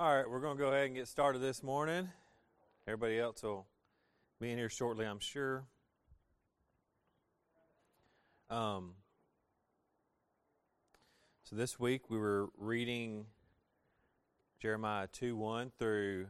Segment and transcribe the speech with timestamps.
[0.00, 2.08] All right, we're going to go ahead and get started this morning.
[2.86, 3.66] Everybody else will
[4.40, 5.64] be in here shortly, I'm sure.
[8.48, 8.92] Um,
[11.42, 13.26] so this week we were reading
[14.62, 16.28] Jeremiah 2 1 through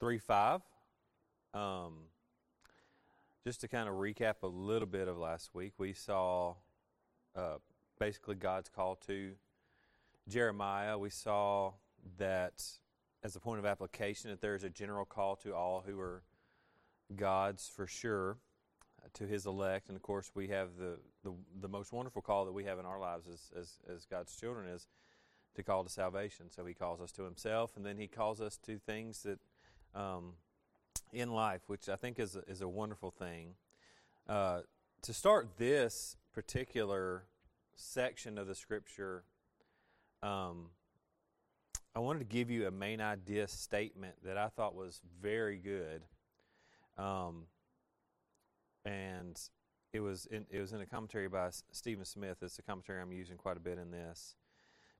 [0.00, 0.60] 3 5.
[1.54, 1.92] Um,
[3.44, 6.56] just to kind of recap a little bit of last week, we saw
[7.36, 7.58] uh,
[8.00, 9.34] basically God's call to
[10.28, 10.98] Jeremiah.
[10.98, 11.74] We saw
[12.18, 12.62] that
[13.22, 16.22] as a point of application, that there is a general call to all who are
[17.14, 18.36] God's for sure,
[19.04, 22.44] uh, to His elect, and of course we have the, the, the most wonderful call
[22.44, 24.86] that we have in our lives as, as, as God's children is
[25.54, 26.46] to call to salvation.
[26.50, 29.38] So He calls us to Himself, and then He calls us to things that
[29.98, 30.34] um,
[31.12, 33.54] in life, which I think is a, is a wonderful thing.
[34.28, 34.60] Uh,
[35.02, 37.24] to start this particular
[37.74, 39.24] section of the Scripture.
[40.22, 40.70] Um,
[41.96, 46.02] I wanted to give you a main idea statement that I thought was very good.
[46.98, 47.44] Um,
[48.84, 49.40] and
[49.94, 52.36] it was in, it was in a commentary by Stephen Smith.
[52.42, 54.36] It's a commentary I'm using quite a bit in this.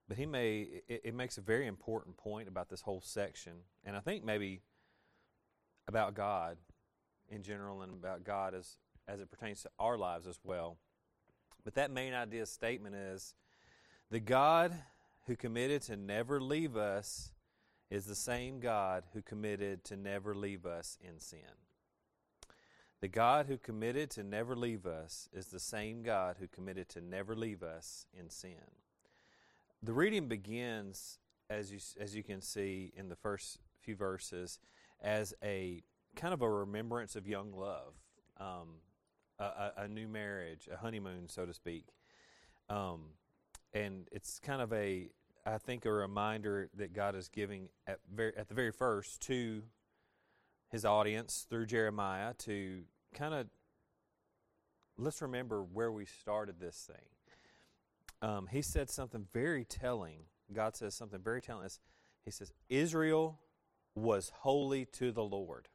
[0.09, 3.53] But he may it, it makes a very important point about this whole section,
[3.85, 4.63] and I think maybe
[5.89, 6.57] about God
[7.29, 10.79] in general and about God as as it pertains to our lives as well.
[11.63, 13.35] But that main idea statement is
[14.11, 14.73] the God
[15.27, 17.33] who committed to never leave us
[17.91, 21.41] is the same God who committed to never leave us in sin.
[23.01, 27.01] The God who committed to never leave us is the same God who committed to
[27.01, 28.71] never leave us in sin.
[29.83, 31.19] The reading begins,
[31.51, 34.59] as you, as you can see in the first few verses,
[35.03, 35.83] as a
[36.17, 37.93] kind of a remembrance of young love,
[38.41, 38.81] um,
[39.39, 41.85] a, a, new marriage, a honeymoon, so to speak.
[42.71, 43.03] Um,
[43.77, 45.09] and it's kind of a,
[45.45, 49.63] I think, a reminder that God is giving at, very, at the very first to
[50.71, 52.83] his audience through Jeremiah to
[53.15, 53.47] kind of
[54.99, 58.29] let's remember where we started this thing.
[58.29, 60.21] Um, he said something very telling.
[60.53, 61.69] God says something very telling.
[62.25, 63.39] He says, Israel
[63.95, 65.69] was holy to the Lord.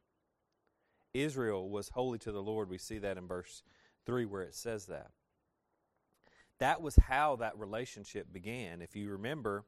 [1.14, 2.68] Israel was holy to the Lord.
[2.68, 3.62] We see that in verse
[4.06, 5.10] 3 where it says that.
[6.62, 8.82] That was how that relationship began.
[8.82, 9.64] If you remember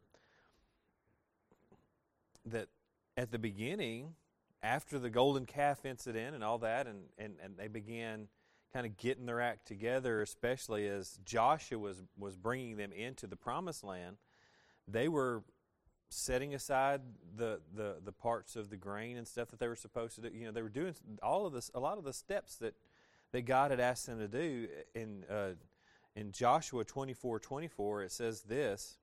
[2.47, 2.69] that
[3.17, 4.15] at the beginning,
[4.63, 8.29] after the golden calf incident and all that, and, and, and they began
[8.73, 13.35] kind of getting their act together, especially as Joshua was, was bringing them into the
[13.35, 14.17] promised land,
[14.87, 15.43] they were
[16.11, 17.01] setting aside
[17.37, 20.31] the, the, the parts of the grain and stuff that they were supposed to do.
[20.33, 20.95] You know, they were doing
[21.25, 22.75] all of this, a lot of the steps that,
[23.33, 24.69] that God had asked them to do.
[24.95, 25.55] In, uh,
[26.17, 28.99] in Joshua 24 24, it says this.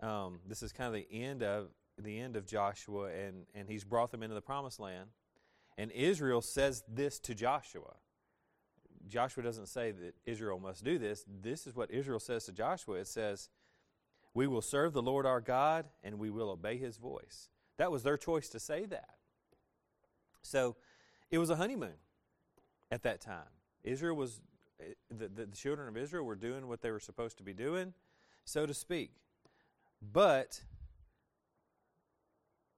[0.00, 1.68] Um, this is kind of the end of
[1.98, 5.10] the end of Joshua, and, and he's brought them into the promised land.
[5.76, 7.94] And Israel says this to Joshua.
[9.08, 11.24] Joshua doesn't say that Israel must do this.
[11.42, 12.96] This is what Israel says to Joshua.
[12.96, 13.48] It says,
[14.34, 17.48] we will serve the Lord our God and we will obey his voice.
[17.78, 19.16] That was their choice to say that.
[20.42, 20.76] So
[21.30, 21.98] it was a honeymoon
[22.90, 23.48] at that time.
[23.82, 24.40] Israel was,
[25.10, 27.94] the, the, children of Israel were doing what they were supposed to be doing,
[28.44, 29.12] so to speak.
[30.12, 30.60] But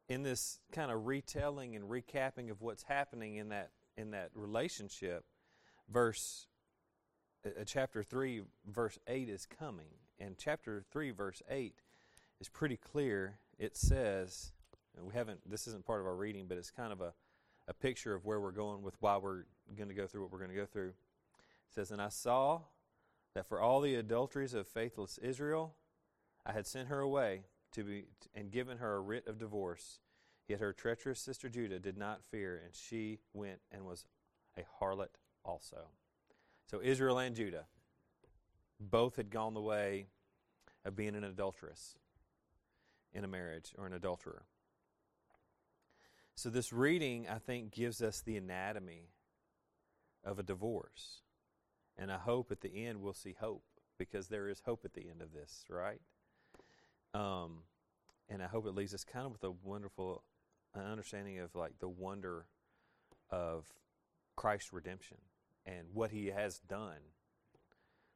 [0.08, 5.24] in this kind of retelling and recapping of what's happening in that in that relationship,
[5.88, 6.46] verse
[7.44, 9.88] uh, chapter 3 verse 8 is coming
[10.22, 11.74] and chapter 3, verse 8
[12.40, 13.38] is pretty clear.
[13.58, 14.52] It says,
[15.00, 17.12] we haven't, this isn't part of our reading, but it's kind of a,
[17.66, 19.44] a picture of where we're going with why we're
[19.76, 20.92] going to go through what we're going to go through.
[21.74, 22.62] Says, And I saw
[23.34, 25.74] that for all the adulteries of faithless Israel,
[26.44, 30.00] I had sent her away to be, and given her a writ of divorce.
[30.48, 34.04] Yet her treacherous sister Judah did not fear, and she went and was
[34.58, 35.14] a harlot
[35.44, 35.88] also.
[36.66, 37.64] So Israel and Judah
[38.80, 40.06] both had gone the way
[40.84, 41.96] of being an adulteress
[43.12, 44.44] in a marriage or an adulterer.
[46.34, 49.10] So, this reading, I think, gives us the anatomy
[50.24, 51.20] of a divorce.
[51.98, 53.64] And I hope at the end we'll see hope
[53.98, 56.00] because there is hope at the end of this, right?
[57.14, 57.58] Um,
[58.28, 60.22] and I hope it leaves us kind of with a wonderful
[60.74, 62.46] understanding of like the wonder
[63.30, 63.66] of
[64.36, 65.18] Christ's redemption
[65.66, 67.12] and what he has done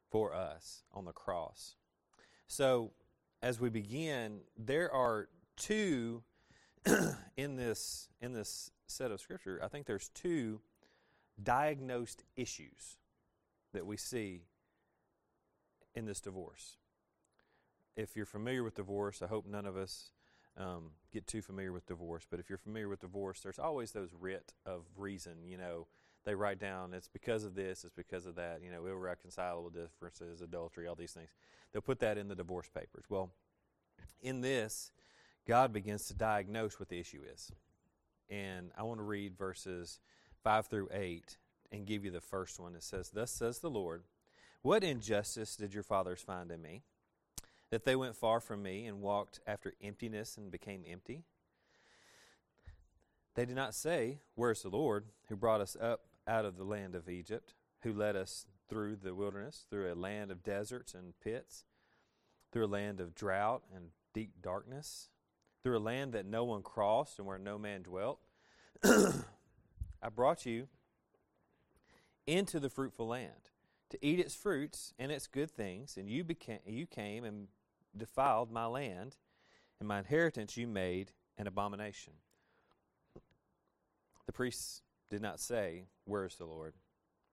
[0.09, 1.75] for us on the cross.
[2.47, 2.91] So,
[3.41, 6.23] as we begin, there are two
[7.37, 9.59] in this in this set of scripture.
[9.63, 10.61] I think there's two
[11.41, 12.97] diagnosed issues
[13.77, 14.41] that we see
[15.93, 16.77] in this divorce.
[17.95, 20.09] If you're familiar with divorce, I hope none of us
[20.57, 24.09] um, get too familiar with divorce, but if you're familiar with divorce, there's always those
[24.19, 25.43] writ of reason.
[25.45, 25.85] You know,
[26.25, 28.61] they write down it's because of this, it's because of that.
[28.63, 31.29] You know, irreconcilable differences, adultery, all these things.
[31.71, 33.05] They'll put that in the divorce papers.
[33.09, 33.29] Well,
[34.21, 34.91] in this,
[35.47, 37.51] God begins to diagnose what the issue is.
[38.27, 39.99] And I want to read verses
[40.43, 41.37] 5 through 8
[41.71, 42.75] and give you the first one.
[42.75, 44.03] It says, Thus says the Lord,
[44.61, 46.83] What injustice did your fathers find in me?
[47.69, 51.23] That they went far from me and walked after emptiness and became empty?
[53.35, 56.95] They did not say, Where's the Lord, who brought us up out of the land
[56.95, 61.65] of Egypt, who led us through the wilderness, through a land of deserts and pits,
[62.51, 65.09] through a land of drought and deep darkness,
[65.63, 68.19] through a land that no one crossed and where no man dwelt?
[68.83, 70.67] I brought you
[72.27, 73.49] into the fruitful land
[73.89, 77.47] to eat its fruits and its good things, and you became you came and
[77.95, 79.15] defiled my land,
[79.79, 82.13] and my inheritance you made an abomination.
[84.25, 86.73] The priests did not say, Where is the Lord?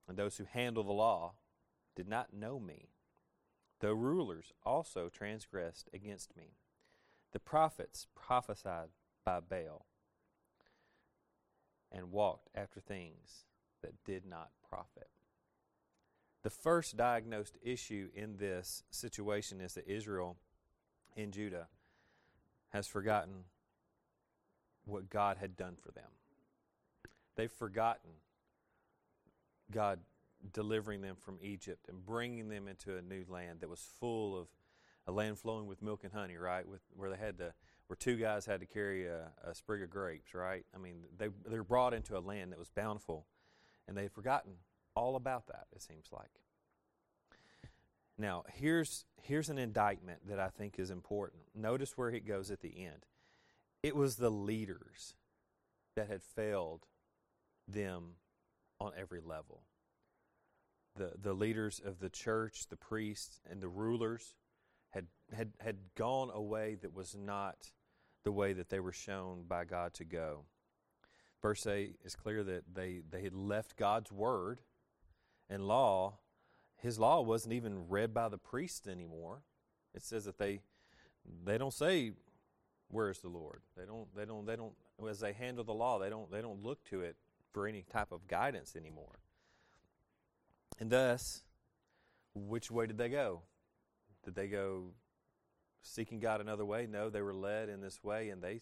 [0.09, 1.33] And those who handle the law
[1.97, 2.91] did not know me.
[3.81, 6.57] The rulers also transgressed against me.
[7.33, 8.91] The prophets prophesied
[9.25, 9.87] by Baal
[11.91, 13.45] and walked after things
[13.85, 15.09] that did not profit.
[16.43, 20.37] The first diagnosed issue in this situation is that Israel
[21.17, 21.69] and Judah
[22.71, 23.45] has forgotten
[24.85, 26.11] what God had done for them.
[27.37, 28.11] They've forgotten
[29.71, 30.01] God
[30.53, 34.49] delivering them from Egypt and bringing them into a new land that was full of
[35.07, 36.67] a land flowing with milk and honey, right?
[36.67, 37.53] With where they had to,
[37.87, 40.65] where two guys had to carry a, a sprig of grapes, right?
[40.75, 43.27] I mean, they they were brought into a land that was bountiful,
[43.87, 44.53] and they've forgotten
[44.95, 45.67] all about that.
[45.75, 46.31] It seems like.
[48.17, 51.43] Now, here's here's an indictment that I think is important.
[51.55, 53.07] Notice where it goes at the end.
[53.83, 55.15] It was the leaders
[55.97, 56.87] that had failed
[57.67, 58.15] them
[58.81, 59.63] on every level.
[60.97, 64.35] The, the leaders of the church, the priests, and the rulers
[64.91, 67.73] had, had, had gone a way that was not
[68.23, 70.45] the way that they were shown by God to go.
[71.45, 74.61] Verse 8 is clear that they, they had left God's word
[75.51, 76.15] and law.
[76.75, 79.43] His law wasn't even read by the priests anymore.
[79.95, 80.61] It says that they
[81.45, 82.13] they don't say
[82.89, 83.61] where's the Lord.
[83.77, 84.73] They don't they don't they don't
[85.07, 87.17] as they handle the law, they don't they don't look to it
[87.53, 89.19] for any type of guidance anymore.
[90.79, 91.43] And thus,
[92.35, 93.43] which way did they go?
[94.25, 94.93] Did they go
[95.83, 96.87] seeking God another way?
[96.91, 98.61] No, they were led in this way and they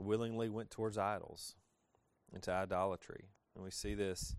[0.00, 1.54] willingly went towards idols,
[2.32, 3.24] into idolatry.
[3.54, 4.36] And we see this,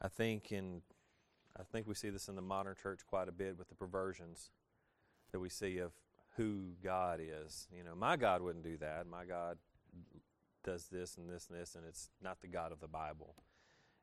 [0.00, 0.82] I think, in
[1.58, 4.50] I think we see this in the modern church quite a bit with the perversions
[5.32, 5.92] that we see of
[6.36, 7.68] who God is.
[7.76, 9.06] You know, my God wouldn't do that.
[9.06, 9.58] My God
[10.64, 13.34] does this and this and this, and it's not the God of the Bible.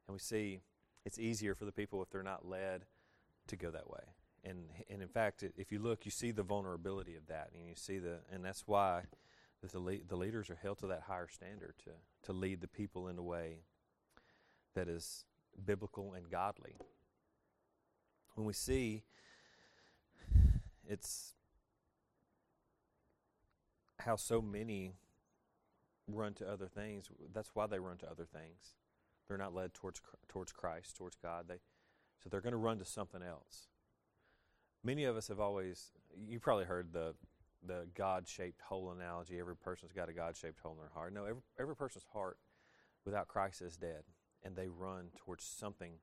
[0.08, 0.60] And we see
[1.06, 2.86] it's easier for the people if they're not led
[3.48, 4.04] to go that way.
[4.44, 7.76] And and in fact, if you look, you see the vulnerability of that, and you
[7.76, 9.04] see the, and that's why
[9.62, 11.92] the le- the leaders are held to that higher standard to
[12.24, 13.62] to lead the people in a way
[14.76, 15.26] that is
[15.66, 16.76] biblical and godly.
[18.36, 19.04] When we see
[20.88, 21.34] it's
[24.00, 24.96] how so many
[26.08, 27.10] run to other things.
[27.34, 28.76] That's why they run to other things.
[29.28, 31.46] They're not led towards towards Christ, towards God.
[31.48, 31.60] They
[32.24, 33.68] so they're going to run to something else.
[34.84, 35.92] Many of us have always
[36.28, 37.16] you probably heard the
[37.68, 39.40] the God-shaped hole analogy.
[39.40, 41.14] Every person's got a God-shaped hole in their heart.
[41.14, 42.38] No, every every person's heart
[43.06, 44.04] without Christ is dead,
[44.44, 45.94] and they run towards something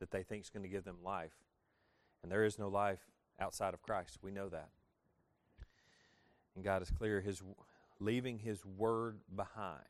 [0.00, 1.34] that they think is going to give them life.
[2.22, 3.00] And there is no life
[3.38, 4.18] outside of Christ.
[4.22, 4.70] We know that.
[6.54, 7.42] And God is clear his
[7.98, 9.84] leaving his word behind,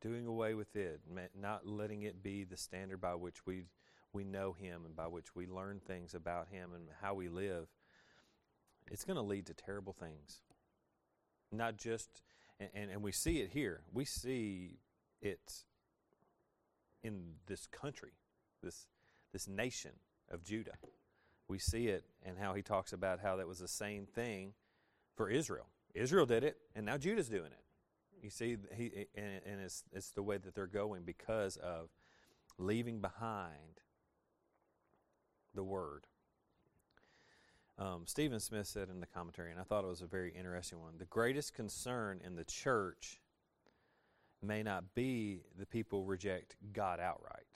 [0.00, 1.00] doing away with it,
[1.38, 3.64] not letting it be the standard by which we
[4.12, 7.66] we know him and by which we learn things about him and how we live,
[8.90, 10.40] it's going to lead to terrible things.
[11.52, 12.22] Not just,
[12.58, 13.82] and, and, and we see it here.
[13.92, 14.78] We see
[15.20, 15.64] it
[17.02, 18.12] in this country,
[18.62, 18.86] this
[19.32, 19.92] this nation
[20.30, 20.78] of Judah.
[21.48, 24.54] We see it and how he talks about how that was the same thing
[25.14, 25.66] for Israel.
[25.94, 27.62] Israel did it, and now Judah's doing it.
[28.22, 31.90] You see, he, and, and it's, it's the way that they're going because of
[32.58, 33.80] leaving behind
[35.54, 36.06] the word.
[37.78, 40.80] Um, Stephen Smith said in the commentary, and I thought it was a very interesting
[40.80, 43.20] one the greatest concern in the church
[44.42, 47.46] may not be the people reject God outright,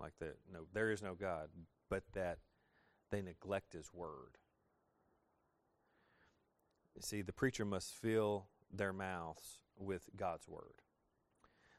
[0.00, 1.48] like that, no, there is no God,
[1.88, 2.38] but that
[3.10, 4.38] they neglect His word.
[7.00, 10.82] See, the preacher must fill their mouths with God's word.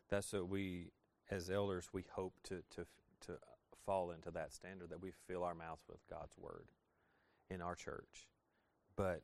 [0.10, 0.92] That's what we,
[1.30, 2.86] as elders, we hope to, to,
[3.28, 3.34] to
[3.86, 6.68] fall into that standard that we fill our mouths with God's word
[7.50, 8.28] in our church.
[8.96, 9.22] But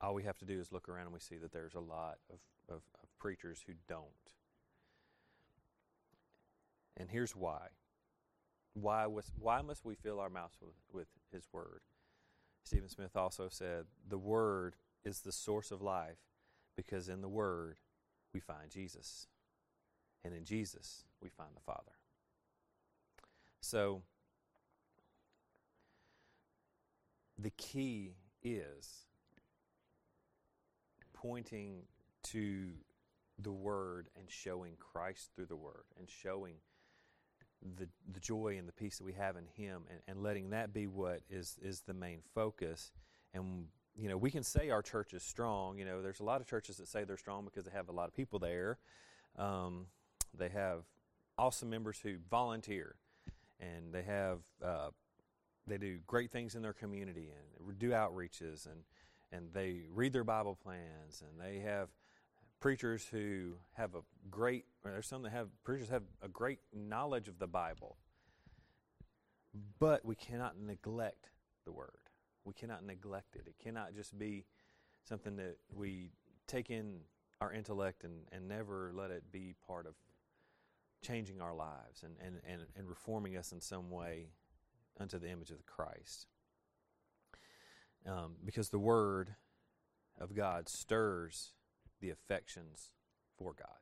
[0.00, 2.18] all we have to do is look around and we see that there's a lot
[2.30, 4.04] of, of, of preachers who don't.
[6.96, 7.68] And here's why.
[8.74, 11.80] Why, was, why must we fill our mouths with, with His Word?
[12.64, 16.18] Stephen Smith also said, The Word is the source of life
[16.76, 17.78] because in the Word
[18.34, 19.26] we find Jesus.
[20.24, 21.92] And in Jesus we find the Father.
[23.60, 24.02] So,
[27.38, 29.06] the key is
[31.12, 31.82] pointing
[32.22, 32.68] to
[33.38, 36.54] the Word and showing Christ through the Word and showing
[37.78, 40.72] the, the joy and the peace that we have in Him and, and letting that
[40.72, 42.92] be what is, is the main focus.
[43.34, 43.66] And,
[43.96, 45.78] you know, we can say our church is strong.
[45.78, 47.92] You know, there's a lot of churches that say they're strong because they have a
[47.92, 48.78] lot of people there.
[49.38, 49.86] Um,
[50.36, 50.84] they have
[51.38, 52.96] awesome members who volunteer
[53.60, 54.90] and they have uh,
[55.66, 58.82] they do great things in their community and do outreaches and
[59.32, 61.88] and they read their Bible plans and they have
[62.60, 67.38] preachers who have a great there's some that have preachers have a great knowledge of
[67.38, 67.96] the Bible.
[69.78, 71.30] But we cannot neglect
[71.64, 71.90] the word.
[72.44, 73.44] We cannot neglect it.
[73.46, 74.44] It cannot just be
[75.04, 76.10] something that we
[76.46, 77.00] take in
[77.40, 79.94] our intellect and, and never let it be part of
[81.02, 84.28] changing our lives and, and, and, and reforming us in some way
[85.00, 86.26] unto the image of the Christ.
[88.06, 89.34] Um, because the Word
[90.18, 91.52] of God stirs
[92.00, 92.92] the affections
[93.36, 93.78] for God.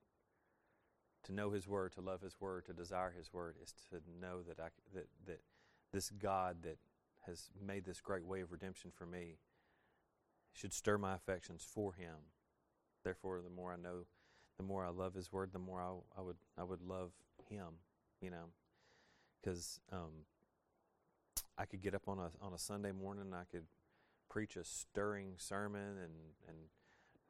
[1.25, 4.43] To know His Word, to love His Word, to desire His Word is to know
[4.43, 5.41] that, I, that, that
[5.93, 6.79] this God that
[7.27, 9.39] has made this great way of redemption for me
[10.53, 12.17] should stir my affections for Him.
[13.05, 14.05] Therefore, the more I know,
[14.57, 17.13] the more I love His Word, the more I, I would I would love
[17.49, 17.67] Him.
[18.21, 18.47] You know,
[19.41, 20.25] because um,
[21.59, 23.65] I could get up on a on a Sunday morning, and I could
[24.29, 26.13] preach a stirring sermon, and
[26.49, 26.57] and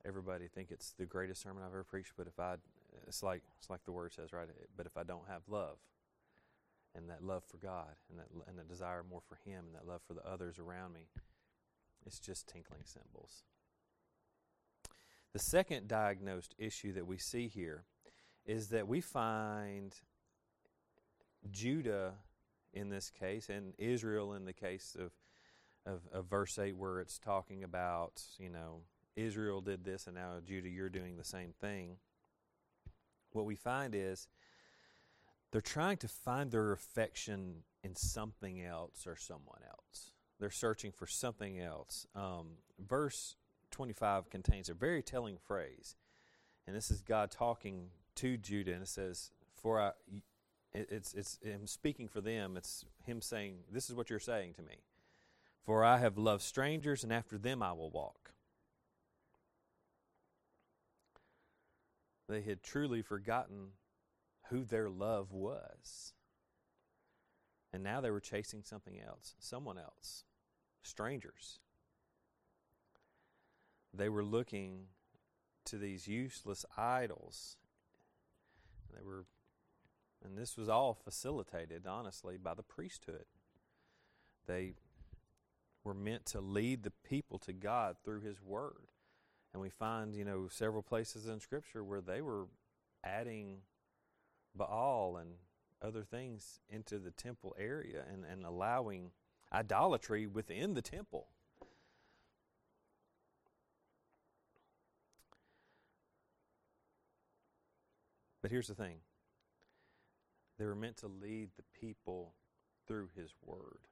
[0.04, 2.12] everybody think it's the greatest sermon I've ever preached.
[2.16, 2.56] But if I,
[3.06, 4.48] it's like it's like the word says, right?
[4.76, 5.76] But if I don't have love,
[6.94, 9.86] and that love for God, and that and that desire more for Him, and that
[9.86, 11.08] love for the others around me,
[12.06, 13.44] it's just tinkling cymbals.
[15.32, 17.84] The second diagnosed issue that we see here
[18.46, 19.94] is that we find
[21.50, 22.14] Judah
[22.74, 25.12] in this case, and Israel in the case of,
[25.86, 28.80] of, of verse 8, where it's talking about, you know,
[29.16, 31.96] Israel did this and now Judah, you're doing the same thing.
[33.32, 34.28] What we find is
[35.52, 40.10] they're trying to find their affection in something else or someone else.
[40.40, 42.06] They're searching for something else.
[42.14, 43.36] Um, verse
[43.70, 45.96] 25 contains a very telling phrase.
[46.66, 49.90] And this is God talking to Judah, and it says, For I,
[50.74, 52.56] it's, it's him speaking for them.
[52.56, 54.82] It's him saying, This is what you're saying to me.
[55.64, 58.32] For I have loved strangers, and after them I will walk.
[62.28, 63.68] They had truly forgotten
[64.50, 66.12] who their love was.
[67.72, 70.24] And now they were chasing something else, someone else,
[70.82, 71.58] strangers.
[73.92, 74.86] They were looking
[75.66, 77.56] to these useless idols.
[78.94, 79.24] They were
[80.24, 83.26] and this was all facilitated, honestly, by the priesthood.
[84.46, 84.74] They
[85.84, 88.88] were meant to lead the people to God through His Word.
[89.52, 92.46] And we find, you know, several places in Scripture where they were
[93.04, 93.58] adding
[94.54, 95.30] Baal and
[95.82, 99.10] other things into the temple area and, and allowing
[99.52, 101.28] idolatry within the temple.
[108.40, 108.96] But here's the thing
[110.58, 112.34] they were meant to lead the people
[112.86, 113.88] through His Word.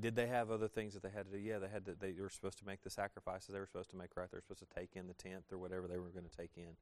[0.00, 1.38] Did they have other things that they had to do?
[1.38, 1.94] Yeah, they had to.
[1.94, 3.48] They were supposed to make the sacrifices.
[3.52, 4.30] They were supposed to make right.
[4.30, 6.52] They were supposed to take in the tenth or whatever they were going to take
[6.56, 6.76] in.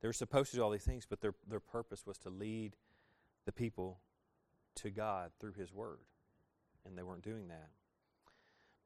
[0.00, 2.76] They were supposed to do all these things, but their their purpose was to lead
[3.46, 4.00] the people
[4.76, 6.00] to God through His Word,
[6.84, 7.70] and they weren't doing that.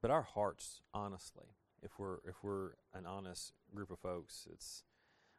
[0.00, 4.84] But our hearts, honestly, if we're if we're an honest group of folks, it's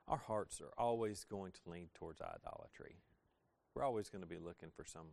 [0.07, 2.97] our hearts are always going to lean towards idolatry.
[3.77, 5.05] We're always going to be looking for some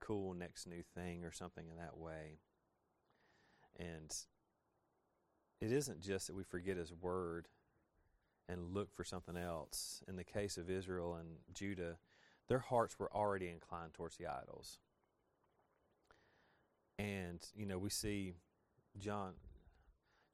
[0.00, 2.38] cool next new thing or something in that way.
[3.78, 4.12] And
[5.60, 7.46] it isn't just that we forget His Word
[8.48, 10.02] and look for something else.
[10.08, 11.98] In the case of Israel and Judah,
[12.48, 14.80] their hearts were already inclined towards the idols.
[16.98, 18.34] And, you know, we see
[18.98, 19.34] John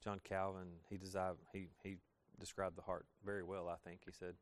[0.02, 0.98] John Calvin, he,
[1.52, 1.96] he, he
[2.40, 4.00] described the heart very well, I think.
[4.06, 4.36] He said,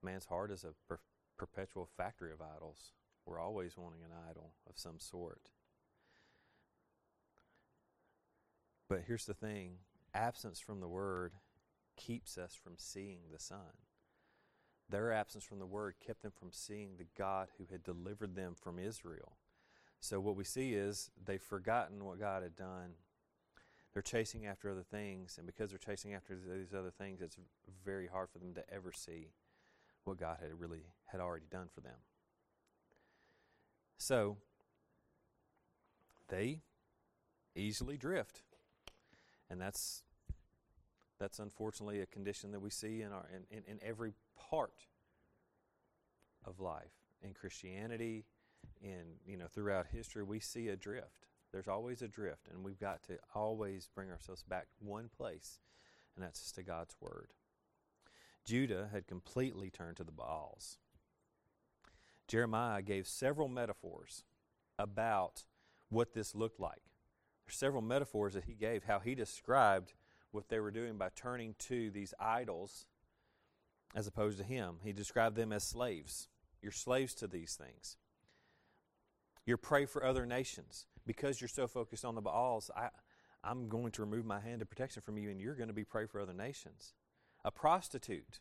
[0.00, 1.00] Man's heart is a per-
[1.36, 2.92] perpetual factory of idols.
[3.24, 5.50] We're always wanting an idol of some sort.
[8.88, 9.78] But here's the thing
[10.14, 11.32] absence from the Word
[11.96, 13.58] keeps us from seeing the Son.
[14.88, 18.54] Their absence from the Word kept them from seeing the God who had delivered them
[18.54, 19.32] from Israel.
[19.98, 22.94] So, what we see is they've forgotten what God had done.
[23.92, 27.38] They're chasing after other things, and because they're chasing after these other things, it's
[27.84, 29.30] very hard for them to ever see
[30.06, 31.98] what God had really had already done for them.
[33.98, 34.36] So,
[36.28, 36.60] they
[37.54, 38.42] easily drift.
[39.48, 40.02] And that's
[41.18, 44.12] that's unfortunately a condition that we see in our in, in, in every
[44.50, 44.86] part
[46.44, 46.92] of life.
[47.22, 48.26] In Christianity,
[48.82, 51.26] in you know, throughout history, we see a drift.
[51.52, 55.60] There's always a drift, and we've got to always bring ourselves back one place,
[56.14, 57.28] and that's to God's Word.
[58.46, 60.78] Judah had completely turned to the Baals.
[62.28, 64.24] Jeremiah gave several metaphors
[64.78, 65.44] about
[65.90, 66.82] what this looked like.
[67.44, 69.94] There's several metaphors that he gave, how he described
[70.30, 72.86] what they were doing by turning to these idols
[73.94, 74.76] as opposed to him.
[74.82, 76.28] He described them as slaves.
[76.62, 77.96] You're slaves to these things.
[79.44, 80.86] You're prey for other nations.
[81.06, 82.88] Because you're so focused on the Baals, I,
[83.44, 85.84] I'm going to remove my hand of protection from you, and you're going to be
[85.84, 86.94] prey for other nations.
[87.46, 88.40] A prostitute.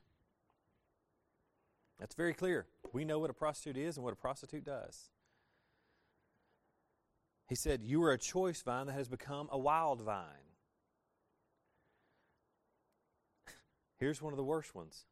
[1.99, 2.65] That's very clear.
[2.91, 5.11] We know what a prostitute is and what a prostitute does.
[7.47, 10.25] He said, You are a choice vine that has become a wild vine.
[13.99, 15.05] Here's one of the worst ones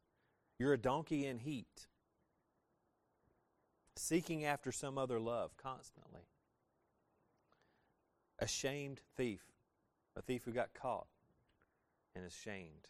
[0.58, 1.86] you're a donkey in heat,
[3.94, 6.22] seeking after some other love constantly.
[8.40, 9.44] A shamed thief,
[10.16, 11.06] a thief who got caught
[12.16, 12.88] and is shamed.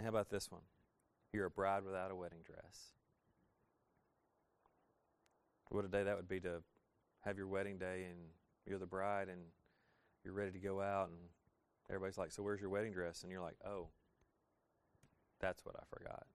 [0.00, 0.62] And how about this one?
[1.30, 2.94] You're a bride without a wedding dress.
[5.68, 6.62] What a day that would be to
[7.20, 8.16] have your wedding day and
[8.64, 9.42] you're the bride and
[10.24, 11.18] you're ready to go out and
[11.90, 13.88] everybody's like, "So where's your wedding dress?" and you're like, "Oh,
[15.38, 16.26] that's what I forgot."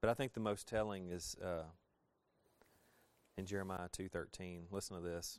[0.00, 1.64] But I think the most telling is uh,
[3.36, 4.68] in Jeremiah two thirteen.
[4.70, 5.38] Listen to this.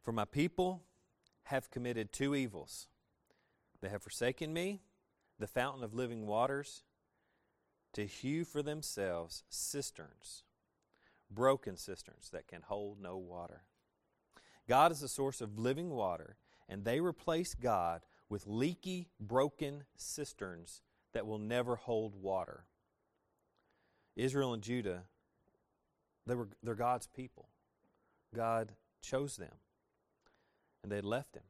[0.00, 0.82] For my people
[1.42, 2.88] have committed two evils.
[3.82, 4.80] They have forsaken me,
[5.38, 6.84] the fountain of living waters,
[7.92, 10.44] to hew for themselves cisterns
[11.34, 13.62] broken cisterns that can hold no water.
[14.68, 16.36] God is the source of living water,
[16.68, 22.64] and they replace God with leaky, broken cisterns that will never hold water.
[24.16, 25.02] Israel and Judah,
[26.26, 27.48] they were, they're God's people.
[28.34, 29.54] God chose them,
[30.82, 31.42] and they left Him.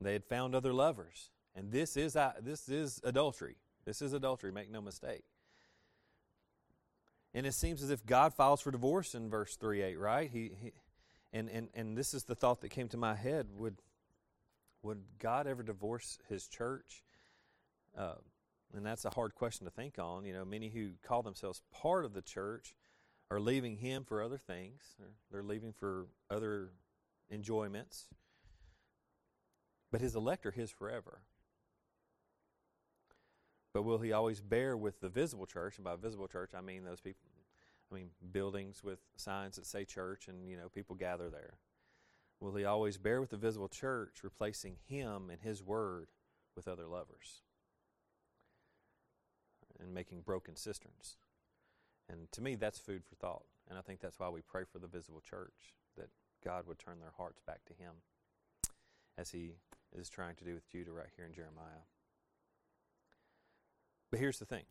[0.00, 3.56] They had found other lovers, and this is, uh, this is adultery.
[3.84, 5.24] This is adultery, make no mistake.
[7.34, 10.30] And it seems as if God files for divorce in verse 3 8, right?
[10.30, 10.72] He, he,
[11.32, 13.48] and, and, and this is the thought that came to my head.
[13.56, 13.76] Would,
[14.82, 17.02] would God ever divorce his church?
[17.96, 18.14] Uh,
[18.74, 20.24] and that's a hard question to think on.
[20.24, 22.74] You know, many who call themselves part of the church
[23.30, 24.82] are leaving him for other things,
[25.30, 26.70] they're leaving for other
[27.30, 28.06] enjoyments.
[29.90, 31.20] But his elect are his forever.
[33.72, 35.76] But will he always bear with the visible church?
[35.76, 37.22] And by visible church, I mean those people,
[37.90, 41.58] I mean buildings with signs that say church and, you know, people gather there.
[42.40, 46.08] Will he always bear with the visible church, replacing him and his word
[46.54, 47.42] with other lovers?
[49.80, 51.16] And making broken cisterns.
[52.10, 53.44] And to me, that's food for thought.
[53.68, 56.08] And I think that's why we pray for the visible church, that
[56.44, 57.92] God would turn their hearts back to him,
[59.16, 59.52] as he
[59.96, 61.84] is trying to do with Judah right here in Jeremiah.
[64.10, 64.64] But here's the thing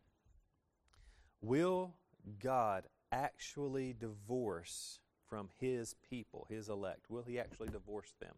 [1.42, 1.96] Will
[2.42, 5.00] God actually divorce
[5.30, 7.10] from his people, his elect?
[7.10, 8.36] Will he actually divorce them?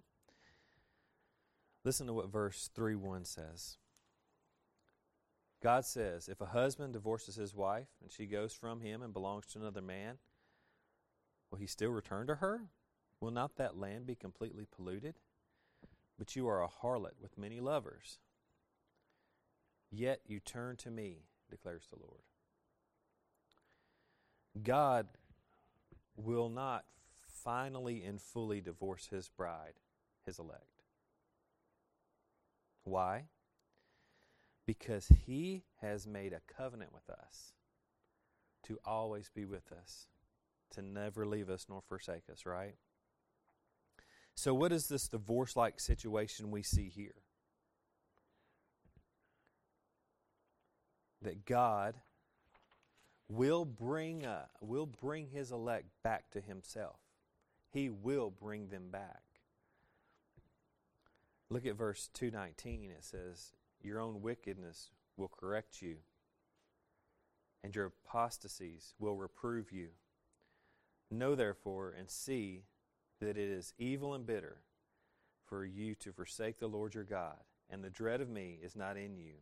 [1.85, 3.77] Listen to what verse 3 1 says.
[5.61, 9.45] God says, If a husband divorces his wife and she goes from him and belongs
[9.47, 10.17] to another man,
[11.51, 12.69] will he still return to her?
[13.19, 15.15] Will not that land be completely polluted?
[16.19, 18.19] But you are a harlot with many lovers.
[19.89, 22.21] Yet you turn to me, declares the Lord.
[24.61, 25.07] God
[26.17, 26.83] will not
[27.43, 29.79] finally and fully divorce his bride,
[30.25, 30.83] his elect.
[32.83, 33.25] Why?
[34.65, 37.53] Because he has made a covenant with us
[38.63, 40.07] to always be with us,
[40.71, 42.75] to never leave us nor forsake us, right?
[44.39, 47.23] So, what is this divorce like situation we see here?
[51.21, 51.95] That God
[53.27, 57.01] will bring, uh, will bring his elect back to himself.
[57.69, 59.23] He will bring them back.
[61.49, 62.91] Look at verse 219.
[62.91, 65.97] It says, Your own wickedness will correct you,
[67.61, 69.89] and your apostasies will reprove you.
[71.11, 72.63] Know therefore and see
[73.19, 74.57] that it is evil and bitter
[75.45, 77.37] for you to forsake the Lord your God,
[77.69, 79.33] and the dread of me is not in you,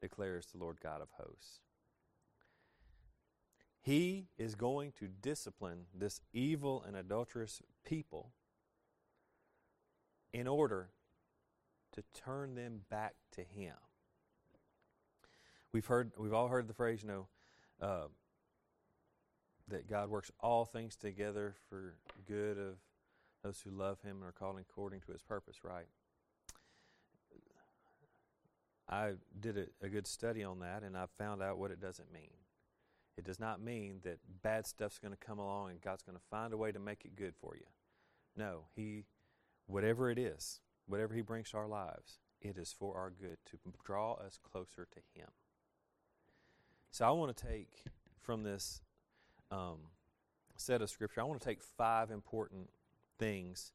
[0.00, 1.60] declares the Lord God of hosts.
[3.80, 8.32] He is going to discipline this evil and adulterous people
[10.32, 10.90] in order
[11.92, 13.74] to turn them back to Him.
[15.72, 17.26] We've heard, we've all heard the phrase, you know,
[17.80, 18.08] uh,
[19.68, 21.94] that God works all things together for
[22.26, 22.74] good of
[23.42, 25.86] those who love Him and are called according to His purpose, right?
[28.88, 32.12] I did a, a good study on that, and I found out what it doesn't
[32.12, 32.30] mean.
[33.18, 36.24] It does not mean that bad stuff's going to come along and God's going to
[36.30, 37.66] find a way to make it good for you.
[38.36, 39.06] No, He,
[39.66, 43.58] whatever it is, whatever He brings to our lives, it is for our good to
[43.84, 45.28] draw us closer to Him.
[46.92, 47.82] So I want to take
[48.20, 48.82] from this
[49.50, 49.78] um,
[50.56, 52.70] set of scripture, I want to take five important
[53.18, 53.72] things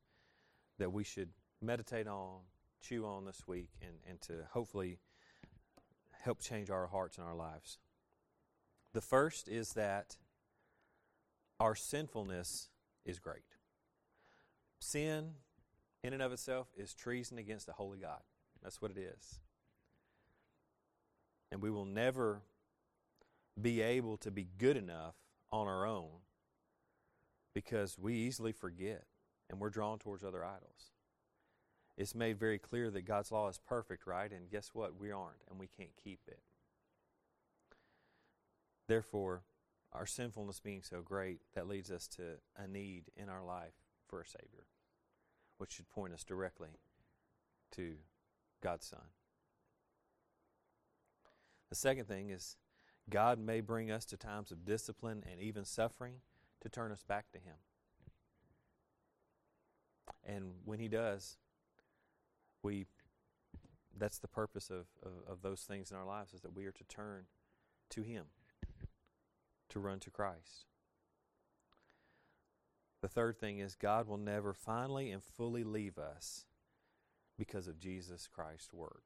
[0.80, 1.30] that we should
[1.62, 2.40] meditate on,
[2.82, 5.00] chew on this week, and, and to hopefully
[6.24, 7.78] help change our hearts and our lives.
[8.94, 10.18] The first is that
[11.60, 12.70] our sinfulness
[13.06, 13.44] is great.
[14.80, 15.32] Sin,
[16.04, 18.22] in and of itself, is treason against the holy God.
[18.62, 19.40] That's what it is.
[21.52, 22.42] And we will never
[23.62, 25.16] be able to be good enough
[25.52, 26.10] on our own
[27.54, 29.06] because we easily forget
[29.54, 30.90] and we're drawn towards other idols.
[31.96, 34.32] It's made very clear that God's law is perfect, right?
[34.32, 35.00] And guess what?
[35.00, 36.40] We aren't, and we can't keep it.
[38.88, 39.44] Therefore,
[39.92, 42.24] our sinfulness being so great, that leads us to
[42.58, 43.76] a need in our life
[44.08, 44.66] for a Savior,
[45.60, 46.80] which should point us directly
[47.74, 47.94] to
[48.60, 49.06] God's Son.
[51.70, 52.58] The second thing is
[53.08, 56.16] God may bring us to times of discipline and even suffering
[56.62, 57.58] to turn us back to Him.
[60.26, 61.38] And when He does,
[62.62, 62.86] we
[63.98, 66.72] that's the purpose of, of, of, those things in our lives is that we are
[66.72, 67.26] to turn
[67.92, 68.26] to Him,
[69.70, 70.66] to run to Christ.
[73.02, 76.46] The third thing is God will never finally and fully leave us
[77.38, 79.04] because of Jesus Christ's work.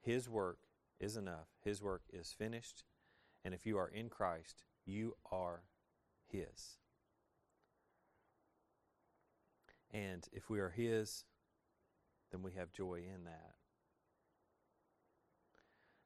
[0.00, 0.58] His work
[0.98, 1.48] is enough.
[1.62, 2.84] His work is finished.
[3.44, 5.64] And if you are in Christ, you are
[6.26, 6.78] His.
[9.92, 11.24] And if we are His,
[12.30, 13.54] then we have joy in that.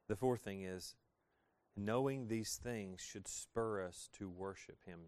[0.08, 0.94] The fourth thing is
[1.76, 5.00] knowing these things should spur us to worship Him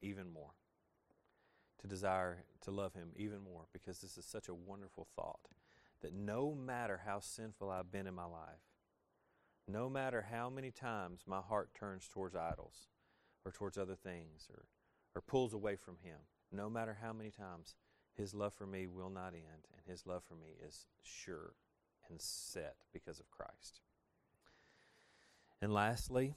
[0.00, 0.54] even more,
[1.80, 5.48] to desire to love Him even more, because this is such a wonderful thought
[6.02, 8.60] that no matter how sinful I've been in my life,
[9.66, 12.88] no matter how many times my heart turns towards idols
[13.44, 14.66] or towards other things or,
[15.14, 16.18] or pulls away from Him,
[16.52, 17.74] no matter how many times,
[18.16, 21.54] His love for me will not end, and His love for me is sure
[22.08, 23.80] and set because of Christ.
[25.60, 26.34] And lastly,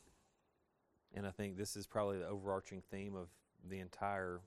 [1.13, 3.27] and I think this is probably the overarching theme of
[3.67, 4.41] the entire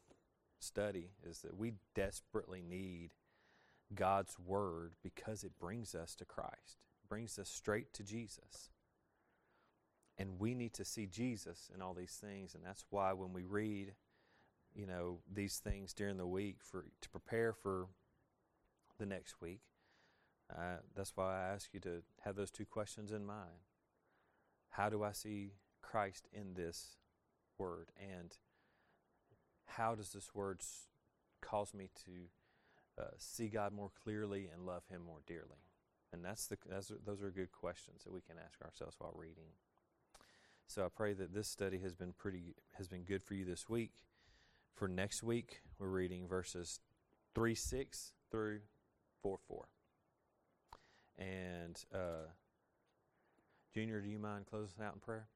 [0.58, 3.10] study, is that we desperately need
[3.94, 6.78] God's Word because it brings us to Christ
[7.10, 8.70] brings us straight to Jesus.
[10.16, 12.54] And we need to see Jesus in all these things.
[12.54, 13.92] And that's why when we read,
[14.74, 17.88] you know, these things during the week for to prepare for
[18.98, 19.61] the next week,
[20.50, 23.64] uh, that's why I ask you to have those two questions in mind.
[24.70, 25.52] How do I see
[25.83, 26.96] Christ in this
[27.59, 27.88] word?
[27.98, 28.37] And
[29.66, 30.61] how does this word
[31.40, 35.64] cause me to uh, see God more clearly and love Him more dearly?
[36.12, 39.52] And that's the that's, those are good questions that we can ask ourselves while reading.
[40.66, 43.68] So I pray that this study has been pretty has been good for you this
[43.68, 43.92] week.
[44.74, 46.80] For next week, we're reading verses
[47.35, 48.61] three six through
[49.22, 49.66] four four.
[51.18, 52.28] And uh,
[53.74, 55.28] Junior, do you mind closing out in prayer?